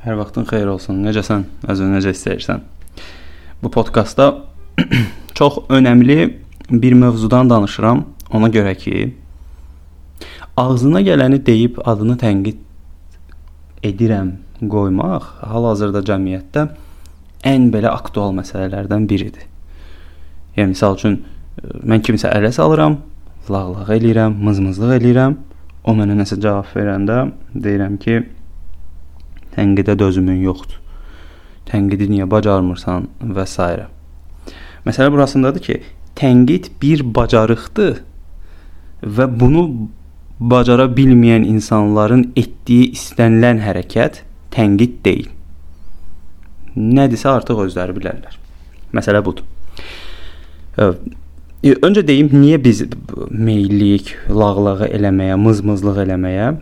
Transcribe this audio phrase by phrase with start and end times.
[0.00, 1.02] Hər vaxtın xeyir olsun.
[1.04, 1.42] Necəsən?
[1.68, 2.62] Özün necə istəyirsən?
[3.60, 4.30] Bu podkastda
[5.36, 6.38] çox önəmli
[6.70, 8.06] bir mövzudan danışıram.
[8.32, 9.10] Ona görə ki,
[10.56, 12.64] ağzına gələni deyib adını tənqid
[13.90, 14.32] edirəm
[14.72, 16.66] qoymaq hal-hazırda cəmiyyətdə
[17.52, 19.44] ən belə aktual məsələlərdən biridir.
[20.56, 21.22] Yəni məsəl üçün
[21.84, 23.02] mən kimsə ələ salıram,
[23.52, 25.40] lağlaq eləyirəm, mızmızlıq eləyirəm.
[25.84, 28.22] O mənə nəsə cavab verəndə deyirəm ki,
[29.56, 30.78] tənqidə dözümün yoxdur.
[31.70, 33.70] Tənqidi niyə bacarmırsan və s.
[34.86, 35.80] Məsələ burasındadır ki,
[36.18, 38.00] tənqid bir bacarıqdır
[39.04, 39.64] və bunu
[40.40, 44.22] bacara bilməyən insanların etdiyi istənilən hərəkət
[44.54, 45.28] tənqid deyil.
[46.76, 48.36] Nədirsə artıq özləri bilərlər.
[48.96, 49.44] Məsələ budur.
[51.60, 52.86] Öncə deyim niyə biz
[53.30, 56.54] meyllik, lağlağı eləməyə, mızmızlıq eləməyə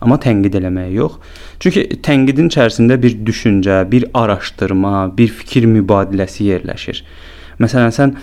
[0.00, 1.18] amma tənqid eləməyə yox.
[1.62, 7.02] Çünki tənqidin içərisində bir düşüncə, bir araşdırma, bir fikir mübadiləsi yerləşir.
[7.62, 8.16] Məsələn, sən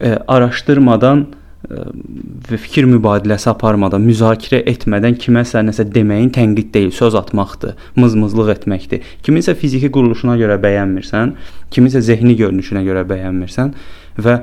[0.00, 1.26] ə, araşdırmadan
[1.64, 9.06] və fikir mübadiləsi aparmadan, müzakirə etmədən kiməsə nəsə deməyin tənqid deyil, söz atmaqdır, mızmızlıq etməkdir.
[9.24, 11.32] Kiminsə fiziki quruluşuna görə bəyənmirsən,
[11.72, 13.72] kiminsə zehni görünüşünə görə bəyənmirsən
[14.20, 14.38] və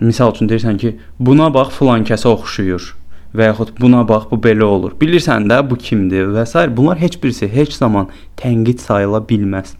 [0.00, 2.92] misal üçün deyirsən ki, buna bax filan kəsə oxşuyur
[3.34, 4.96] və yaxud buna bax bu belə olur.
[5.00, 6.76] Bilirsən də bu kimdir və s.
[6.76, 9.74] bunlar heç birisi heç zaman tənqid sayıla bilməz.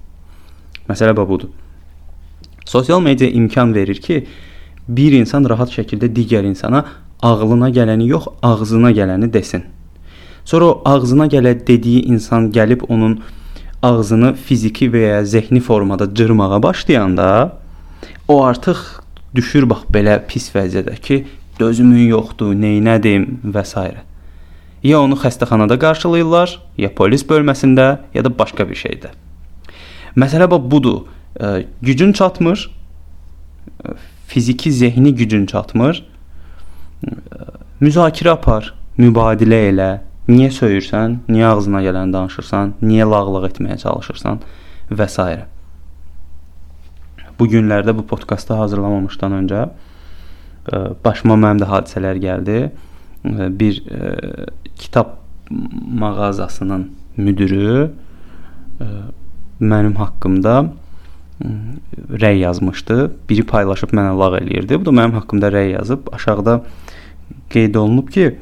[0.89, 1.49] Məsələ budur.
[2.65, 4.27] Sosial media imkan verir ki,
[4.89, 6.85] bir insan rahat şəkildə digər insana
[7.23, 9.65] ağlına gələni yox, ağzına gələni desin.
[10.45, 13.21] Sonra o ağzına gələ dediyi insan gəlib onun
[13.83, 17.59] ağzını fiziki və ya zehni formada cırmağa başlayanda
[18.29, 18.79] o artıq
[19.35, 21.25] düşür bax belə pis vəziyyədə ki,
[21.61, 23.85] dözümün yoxdur, neynədim və s.
[24.83, 29.13] Ya onu xəstəxanada qarşılayırlar, ya polis bölməsində, ya da başqa bir şeydə.
[30.19, 31.05] Məsələ bax budur.
[31.41, 32.71] E, gücün çatmır.
[33.85, 33.95] E,
[34.27, 36.03] fiziki, zehni gücün çatmır.
[37.07, 37.11] E,
[37.81, 39.93] müzakirə apar, mübadilə elə.
[40.29, 41.21] Niyə söyürsən?
[41.29, 42.75] Niyə ağzına gələni danışırsan?
[42.83, 44.43] Niyə lağlıq etməyə çalışırsan
[44.91, 45.31] və s.
[47.39, 49.65] Bu günlərdə bu podkastı hazırlamamışdan öncə
[51.05, 52.59] başıma mənim də hadisələr gəldi.
[53.59, 54.13] Bir ə,
[54.79, 55.19] kitab
[55.51, 57.89] mağazasının müdürü
[58.83, 58.89] ə,
[59.61, 60.57] mənim haqqımda
[62.23, 63.11] rəy yazmışdı.
[63.29, 64.79] Biri paylaşıb mənə lağ eləyirdi.
[64.81, 66.09] Bu da mənim haqqımda rəy yazıb.
[66.13, 66.61] Aşağıda
[67.51, 68.37] qeyd olunub ki,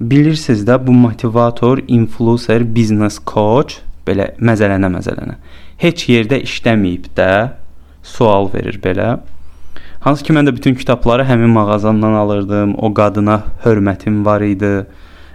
[0.00, 5.36] bilirsiniz də bu motivator, influencer, business coach belə məzələnə-məzələnə.
[5.80, 7.30] Heç yerdə işləməyib də
[8.02, 9.18] sual verir belə.
[10.00, 12.74] Hansı ki mən də bütün kitabları həmin mağazandan alırdım.
[12.78, 14.86] O qadına hörmətim var idi.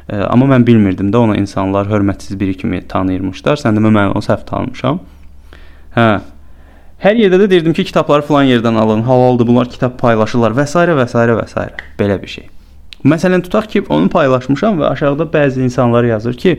[0.09, 3.61] E, amma mən bilmirdim də onu insanlar hörmətsiz biri kimi tanıyırmışlar.
[3.61, 4.99] Sən demə mən onu səhv tanımışam.
[5.95, 6.07] Hə.
[7.05, 10.79] Hər yerdə də deyirdim ki, kitabları falan yerdən alın, halaldır, bunlar kitab paylaşırlar və s.
[10.79, 11.25] və s.
[11.39, 11.65] və s.
[11.99, 12.47] belə bir şey.
[13.05, 16.55] Məsələn tutaq ki, onu paylaşmışam və aşağıda bəzi insanlar yazır ki,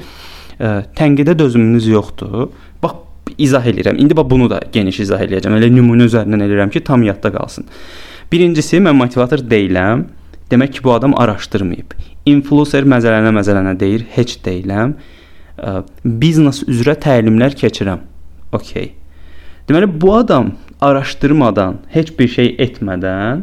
[0.60, 2.52] ə, tənqidə dözümünüz yoxdur.
[2.82, 3.05] Bax
[3.38, 3.98] izah eləyirəm.
[4.00, 5.56] İndi bax bunu da geniş izah eləyəcəm.
[5.58, 7.66] Elə nümunə üzərindən eləyirəm ki, tam yadda qalsın.
[8.32, 10.06] Birincisi mən motivator deyiləm.
[10.50, 11.96] Demək ki, bu adam araşdırmayıb.
[12.26, 14.94] Influencer məzələnə-məzələnə deyir, heç deyiləm.
[16.04, 18.04] Biznes üzrə təlimlər keçirəm.
[18.52, 18.92] Okay.
[19.68, 23.42] Deməli bu adam araşdırmadan, heç bir şey etmədən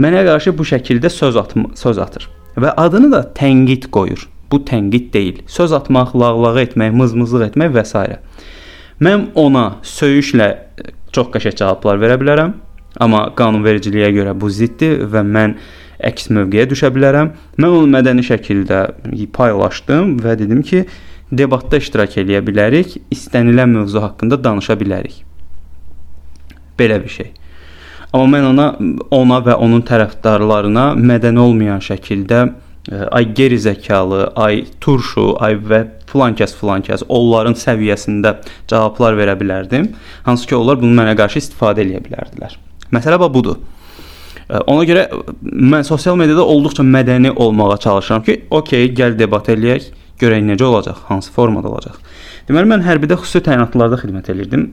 [0.00, 4.28] mənə qarşı bu şəkildə söz atma, söz atır və adını da tənqid qoyur.
[4.50, 5.42] Bu tənqid deyil.
[5.50, 8.04] Söz atmaq, lağlağı etmək, mızmızlıq etmək və s.
[9.02, 10.46] Mən ona söyüşlə
[11.12, 12.54] çox qəşəng cavablar verə bilərəm,
[13.00, 15.56] amma qanunvericiliyə görə bu ziddir və mən
[16.08, 17.32] əks mövqeyə düşə bilərəm.
[17.60, 18.80] Mən onu mədəni şəkildə
[19.36, 20.84] paylaşdım və dedim ki,
[21.32, 25.22] debatda iştirak eləyə bilərik, istənilən mövzu haqqında danışa bilərik.
[26.78, 27.32] Belə bir şey.
[28.16, 28.66] Amma mən ona
[29.12, 32.46] ona və onun tərəfdarlarına mədəni olmayan şəkildə
[32.92, 35.80] ay geri zəkalı, ay turşu, ay və
[36.10, 38.36] filan kəs filan kəs onların səviyyəsində
[38.70, 39.90] cavablar verə bilərdim.
[40.26, 42.54] Hansı ki, onlar bunu mənə qarşı istifadə edə bilərdilər.
[42.94, 43.58] Məsələ budur.
[44.46, 45.08] Ona görə
[45.42, 49.88] mən sosial mediada olduqca mədəni olmağa çalışıram ki, okey, gəl debat eləyək,
[50.20, 51.98] görək necə olacaq, hansı formada olacaq.
[52.46, 54.68] Deməli mən hərbidə xüsusi təyinatlarda xidmət edirdim.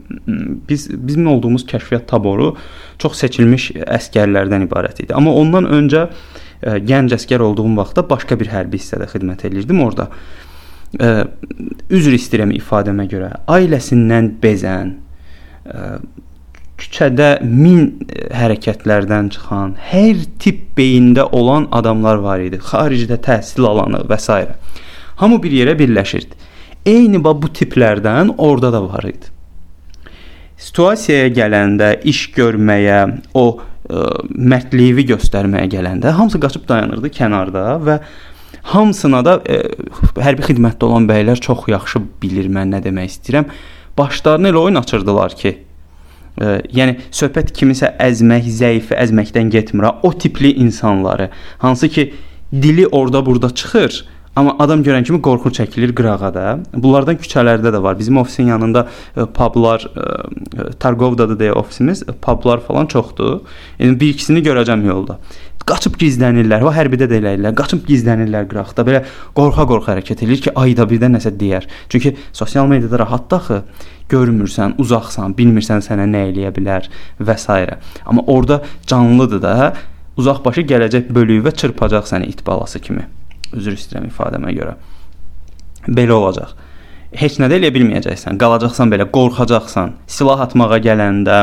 [0.70, 2.52] Biz bizim olduğumuz kəşfiyyat taboru
[3.02, 5.14] çox seçilmiş əskərlərdən ibarət idi.
[5.18, 6.06] Amma ondan öncə
[6.64, 10.10] gənc əskər olduğum vaxtda başqa bir hərbi hissədə xidmət edirdim orada.
[10.94, 11.14] Ə,
[11.94, 13.32] üzr istəyirəm ifadəmə görə.
[13.52, 14.96] Ailəsindən bezən,
[15.66, 15.88] ə,
[16.82, 22.60] küçədə min hərəkətlərdən çıxan, hər tip beyində olan adamlar var idi.
[22.62, 24.40] Xaricdə təhsil alanı və s.
[25.22, 26.40] Hamı bir yerə birləşirdi.
[26.86, 29.30] Eyni bu tiplərdən orada da var idi.
[30.64, 33.00] Situasiyaya gələndə, iş görməyə,
[33.34, 33.62] o
[34.30, 38.00] mərdliyi göstərməyə gələndə hamısı qaçıb dayanırdı kənarda və
[38.74, 43.50] hamısına da ə, e, hərbi xidmətdə olan bəylər çox yaxşı bilir mən nə demək istəyirəm.
[43.98, 45.54] Başlarını elə oyun açırdılar ki,
[46.40, 49.92] ə, yəni söhbət kimisə əzmək, zəifi əzməkdən getmir.
[50.04, 51.30] O tipli insanları,
[51.66, 52.14] hansı ki
[52.54, 54.04] dili orada burada çıxır
[54.36, 56.44] Amma adam görən kimi qorxu çəkilir qırağa da.
[56.74, 58.00] Bunlardan küçələrdə də var.
[58.00, 63.44] Bizim ofisin yanında e, publar, e, Targovdadır deyə ofisimiz, e, publar falan çoxdur.
[63.80, 65.20] Yəni bir ikisini görəcəm yolda.
[65.70, 66.66] Qaçıb gizlənirlər.
[66.66, 67.54] O hərbidə də eləyirlər.
[67.62, 68.88] Qaçıb gizlənirlər qıraqda.
[68.90, 69.06] Belə
[69.38, 71.70] qorxa-qorxa hərəkət edir ki, ayda birdən nəsə deyər.
[71.94, 73.64] Çünki sosial mediada rahatdır axı.
[74.10, 76.90] Görmürsən, uzaqsan, bilmirsən sənə nə eləyə bilər
[77.22, 77.80] və s.
[78.06, 79.74] Amma orada canlıdır da.
[80.18, 83.08] Uzaqbaşı gələcək bölüyü və çırpacaq səni it balası kimi.
[83.58, 84.78] Üzr istəyirəm ifadəmə görə.
[85.88, 86.54] Belə olacaq.
[87.14, 88.40] Heç nə də eləyə bilməyəcəksən.
[88.42, 89.92] Qalacaqsan belə, qorxacaqsan.
[90.10, 91.36] Silah atmağa gələndə,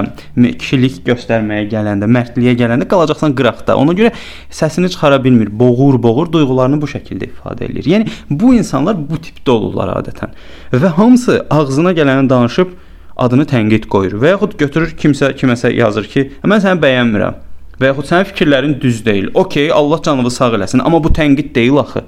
[0.59, 3.77] kişilik göstərməyə gələndə, mərdliyə gələndə qalacaqsan qıraqda.
[3.79, 4.11] Ona görə
[4.51, 7.87] səsini çıxara bilmir, boğur-boğur duyğularını bu şəkildə ifadə edir.
[7.93, 10.35] Yəni bu insanlar bu tipdə olurlar adətən.
[10.75, 12.75] Və hamısı ağzına gələni danışıb
[13.21, 17.39] adını tənqid qoyur və yaxud götürür kimsə kiməsə yazır ki, mən səni bəyənmirəm
[17.81, 19.31] və yaxud sənin fikirlərin düz deyil.
[19.35, 22.05] Okay, Allah canını sağ eləsin, amma bu tənqid deyil axı.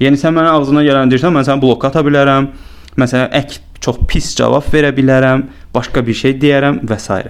[0.00, 2.50] Yəni sən mənə ağzına gələn deyirsən, mən səni blok ata bilərəm.
[3.00, 7.20] Məsələn, ek çox pis cavab verə bilərəm, başqa bir şey deyərəm və s.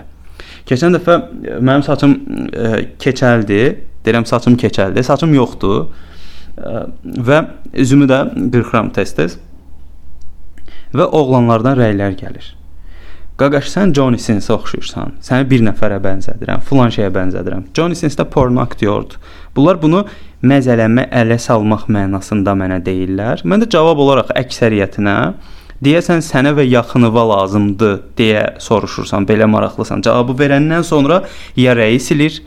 [0.66, 3.60] Keçən dəfə e, mənim saçım ə, e, keçəldi.
[4.06, 5.02] Deyirəm saçım keçəldi.
[5.06, 5.86] Saçım yoxdur.
[5.86, 7.42] Ə, e, və
[7.84, 9.38] üzümü də qırxıram tez-tez.
[10.96, 12.50] Və oğlanlardan rəylər gəlir.
[13.36, 15.18] Qaqaş sən Johnny Sins-ə oxşuyursan.
[15.20, 17.66] Səni bir nəfərə bənzədirəm, filan şeyə bənzədirəm.
[17.76, 19.18] Johnny Sins də porno aktyordur.
[19.56, 20.06] Bunlar bunu
[20.40, 23.42] məzələmə ələ salmaq mənasında mənə deyirlər.
[23.44, 25.16] Mən də cavab olaraq əksəriyyətinə
[25.84, 30.00] deyəsən sənə və yaxınıva lazımdır deyə soruşursan, belə maraqlısan.
[30.06, 31.20] Cavabı verəndən sonra
[31.60, 32.38] ya rəyi silir,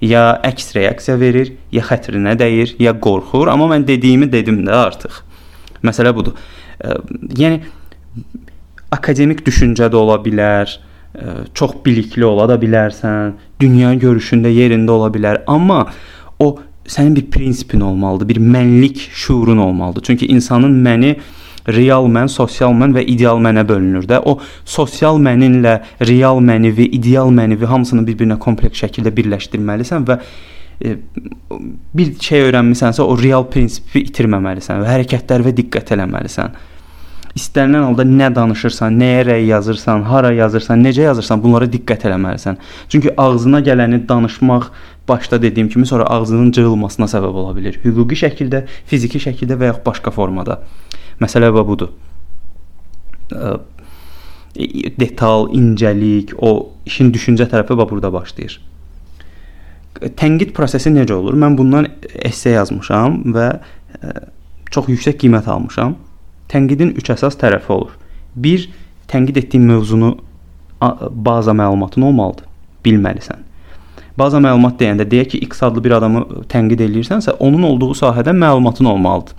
[0.00, 5.18] ya əks reaksiya verir, ya xətrinə dəyir, ya qorxur, amma mən dediyimi dedim də artıq.
[5.82, 6.38] Məsələ budur.
[7.34, 7.64] Yəni
[8.94, 10.70] akademik düşüncə də ola bilər,
[11.14, 15.84] e, çox bilikli ola da bilərsən, dünya görüşündə yerində ola bilər, amma
[16.38, 16.54] o
[16.88, 20.02] sənin bir prinsipin olmalıdır, bir mənlik şuurun olmalıdır.
[20.02, 21.16] Çünki insanın məni
[21.68, 24.22] real mən, sosial mən və ideal mənə bölünür də.
[24.24, 30.18] O sosial məninlə real mənəvi, ideal mənəvi hamısını bir-birinə kompleks şəkildə birləşdirməlisən və
[30.80, 30.96] e,
[31.98, 36.56] bir şey öyrənmisənsə o real prinsipi itirməməlisən və hərəkətlərə diqqət eləməlisən
[37.38, 42.58] istənilən halda nə danışırsan, nəyə rəy yazırsan, hara yazırsan, necə yazırsan, bunlara diqqət eləməlisən.
[42.92, 44.68] Çünki ağzına gələni danışmaq
[45.08, 47.78] başda dediyim kimi sonra ağzının cırılmasına səbəb ola bilər.
[47.84, 50.60] Hüquqi şəkildə, fiziki şəkildə və yaxud başqa formada.
[51.22, 51.94] Məsələ və budur.
[54.98, 58.58] Detal, incəlik, o işin düşüncə tərəfi bax burada başlayır.
[60.18, 61.36] Tənqid prosesi necə olur?
[61.38, 61.88] Mən bundan
[62.24, 63.48] esse yazmışam və
[64.74, 65.96] çox yüksək qiymət almışam.
[66.48, 67.92] Tənqidin üç əsas tərəfi olur.
[68.36, 68.68] 1.
[69.08, 70.14] Tənqid etdiyin mövzunu
[71.10, 72.46] baza məlumatın olmalıdır.
[72.84, 73.44] Bilməlisən.
[74.18, 78.88] Baza məlumat deyəndə deyək ki, X adlı bir adamı tənqid eləyirsənsə, onun olduğu sahədə məlumatın
[78.90, 79.36] olmalıdır.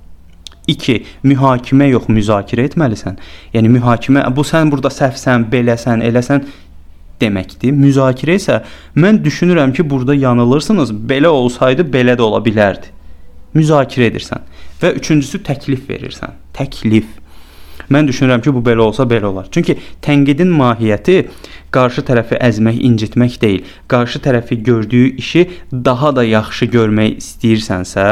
[0.70, 0.96] 2.
[1.26, 3.18] Mühakimə yox, müzakirə etməlisən.
[3.56, 6.46] Yəni mühakimə bu sən burada səhvsən, beləsən, eləsən
[7.20, 7.74] deməkdir.
[7.76, 8.62] Müzakirə isə
[8.96, 10.94] mən düşünürəm ki, burada yanılırsınız.
[11.12, 12.94] Belə olsaydı belə də ola bilərdi.
[13.58, 14.46] Müzakirə edirsən.
[14.82, 16.38] Və üçüncüsü təklif verirsən.
[16.56, 17.08] Təklif.
[17.90, 19.48] Mən düşünürəm ki, bu belə olsa belə olar.
[19.52, 21.24] Çünki tənqidin mahiyyəti
[21.74, 23.64] qarşı tərəfi əzmək, incitmək deyil.
[23.90, 28.06] Qarşı tərəfi gördüyü işi daha da yaxşı görmək istəyirsənsə,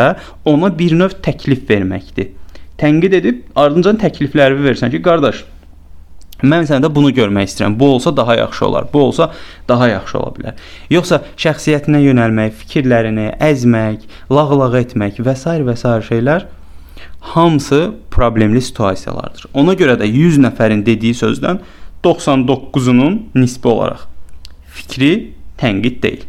[0.45, 2.33] ona bir növ təklif verməkdir.
[2.81, 5.45] Tənqid edib ardınca təklifləri versən ki, qardaş,
[6.45, 7.79] Mən səndə bunu görmək istəyirəm.
[7.79, 8.86] Bu olsa daha yaxşı olar.
[8.93, 9.31] Bu olsa
[9.69, 10.59] daha yaxşı ola bilər.
[10.93, 15.55] Yoxsa şəxsiyyətinə yönəlmək, fikirlərini əzmək, lağlaq etmək və s.
[15.65, 15.95] və s.
[16.12, 16.45] şeylər
[17.20, 19.50] hamısı problemli situasiyalardır.
[19.54, 21.60] Ona görə də 100 nəfərin dediyi sözdən
[22.04, 24.08] 99-unun nisbi olaraq
[24.77, 26.25] fikri tənqid deyil.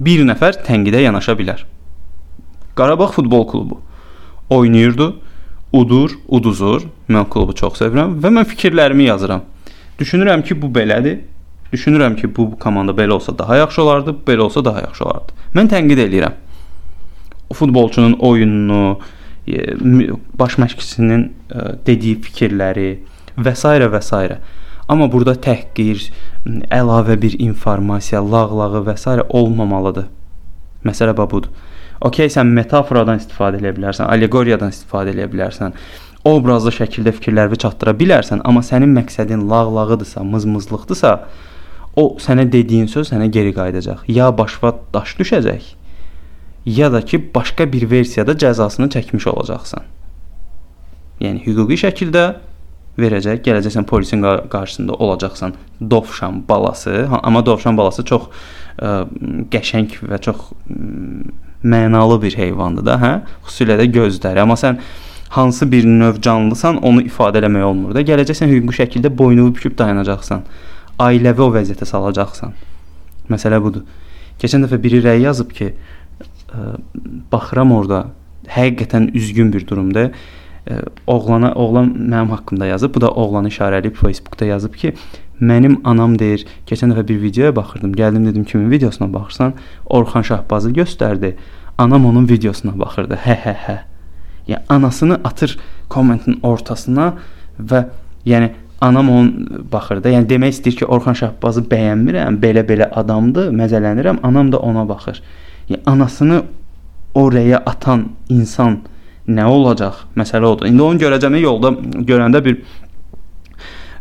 [0.00, 1.64] Bir nəfər tənqidə yanaşa bilər.
[2.74, 3.80] Qarabağ futbol klubu
[4.52, 5.12] oynayırdı,
[5.72, 6.86] udur, uduzur.
[7.08, 9.44] Mən klubu çox sevirəm və mən fikirlərimi yazıram.
[10.00, 11.20] Düşünürəm ki, bu belədir.
[11.72, 15.36] Düşünürəm ki, bu komanda belə olsa daha yaxşı olardı, belə olsa daha yaxşı olardı.
[15.56, 16.34] Mən tənqid eləyirəm.
[17.50, 18.98] O futbolçunun oyununu,
[20.38, 21.24] baş məşqçisinin
[21.86, 22.90] dediyi fikirləri
[23.36, 23.68] və s.
[23.68, 24.38] və s.
[24.88, 26.10] Amma burada təhqir,
[26.70, 29.18] əlavə bir informasiya, lağlağı və s.
[29.28, 30.08] olmamalıdır.
[30.84, 31.50] Məsələ budur.
[32.02, 35.72] Okay, sən metaforadan istifadə edə bilərsən, allegoriyadan istifadə edə bilərsən.
[36.24, 41.12] obrazlı şəkildə fikirlərini çatdıra bilərsən, amma sənin məqsədin lağlağıdırsa, mızmızlıqdırsa,
[41.96, 44.04] o sənə dediyin söz sənə geri qayıdacaq.
[44.08, 45.62] Ya başına daş düşəcək,
[46.66, 49.84] ya da ki, başqa bir versiyada cəzasını çəkmiş olacaqsan.
[51.22, 52.24] Yəni hüquqi şəkildə
[52.98, 55.54] verəcək, gələcəksən polisin qarşısında olacaqsan.
[55.90, 58.28] Dovşan balası, amma dovşan balası çox
[58.78, 59.06] ə,
[59.52, 60.76] qəşəng və çox ə,
[61.62, 63.12] mənalı bir heyvandır da, hə?
[63.46, 64.42] Xüsusilə də gözləri.
[64.42, 64.78] Amma sən
[65.32, 68.04] hansı bir növ canlısan, onu ifadə eləmək olmur da.
[68.06, 70.44] Gələcəksən hüquqi şəkildə boynunu büküb dayanacaqsan.
[71.00, 72.52] Ailəvi o vəziyyətə salacaqsan.
[73.32, 73.86] Məsələ budur.
[74.42, 75.72] Keçən dəfə biri rəy yazıb ki,
[76.52, 76.76] ə,
[77.32, 78.06] baxıram orada
[78.48, 80.10] həqiqətən üzgün bir durumda
[81.06, 82.94] oğlana oğlan mənim haqqımda yazıb.
[82.94, 84.92] Bu da oğlanı işarələyib Facebookda yazıb ki,
[85.40, 87.94] mənim anam deyir, keçən dəfə bir videoya baxırdım.
[87.98, 89.54] Gəldim dedim kimin videosuna baxırsan?
[89.86, 91.34] Orxan Şahbazı göstərdi.
[91.78, 93.18] Anam onun videosuna baxırdı.
[93.24, 93.78] Hə hə hə.
[94.48, 97.12] Yəni anasını atır kommentin ortasına
[97.58, 97.84] və
[98.26, 100.14] yəni anam onun baxırdı.
[100.14, 105.22] Yəni demək istəyir ki, Orxan Şahbazı bəyənmirəm, belə-belə adamdır, məzələnirəm, anam da ona baxır.
[105.68, 106.42] Yəni anasını
[107.14, 108.80] oraya atan insan
[109.28, 110.06] nə olacaq?
[110.16, 110.68] Məsələ odur.
[110.70, 111.72] İndi onu görəcəm yolda
[112.08, 112.62] görəndə bir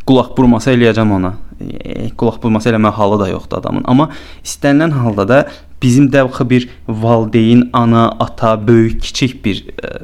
[0.08, 1.36] qulaq burması eləyəcəm ona.
[1.62, 3.86] E, qulaq burması eləmə halı da yoxdur adamın.
[3.86, 4.10] Amma
[4.44, 5.42] istənilən halda da
[5.82, 10.00] bizim dəvxı bir valideyn, ana, ata, böyük, kiçik bir e,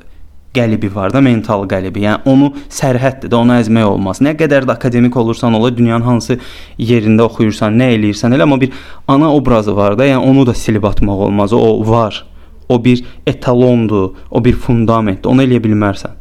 [0.56, 2.04] qəlibi var da, mental qəlibi.
[2.06, 4.22] Yəni onu sərhəddir də, onu əzmək olmaz.
[4.24, 6.40] Nə qədər də akademik olursan, ola dünyanın hansı
[6.80, 8.74] yerində oxuyursan, nə eləyirsən, elə amma bir
[9.08, 11.54] ana obrazı var da, yəni onu da silib atmaq olmaz.
[11.54, 12.26] O var.
[12.70, 15.30] O bir etalondur, o bir fundamentdir.
[15.30, 16.18] Onu eləyə bilmərsən.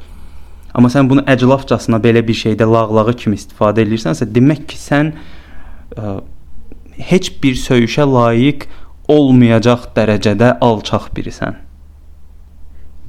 [0.77, 5.15] Amma sən bunu əclafcasına belə bir şeydə lağlağı kimi istifadə edirsənsə, demək ki, sən
[5.97, 6.19] ə,
[7.11, 8.67] heç bir söyüşə layiq
[9.09, 11.57] olmayacaq dərəcədə alçaq birisən.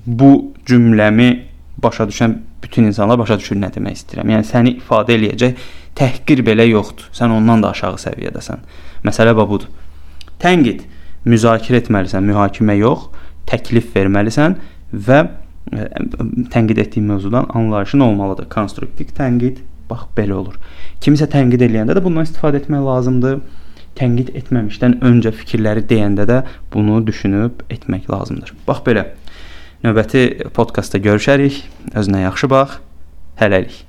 [0.07, 0.31] Bu
[0.67, 1.29] cümləmi
[1.83, 4.31] başa düşən bütün insanlar başa düşür nə demək istəyirəm.
[4.33, 5.65] Yəni səni ifadə eləyəcək
[5.97, 7.09] təhqir belə yoxdur.
[7.15, 8.63] Sən ondan da aşağı səviyyədəsən.
[9.07, 9.69] Məsələ budur.
[10.41, 10.83] Tənqid
[11.27, 13.07] müzakirə etməlisən, mühakimə yox
[13.49, 14.57] təklif verməlisən
[15.07, 15.87] və e,
[16.53, 18.49] tənqid etdiyin mövzudan anlayışın olmalıdır.
[18.53, 20.57] Konstruktiv tənqid bax belə olur.
[21.01, 23.39] Kimisə tənqid eləyəndə də bundan istifadə etmək lazımdır.
[23.97, 26.41] Tənqid etməmişdən öncə fikirləri deyəndə də
[26.73, 28.53] bunu düşünüb etmək lazımdır.
[28.67, 29.07] Bax belə.
[29.85, 31.59] Növbəti podkastda görüşərik.
[31.93, 32.79] Özünə yaxşı bax.
[33.37, 33.86] Hələlik.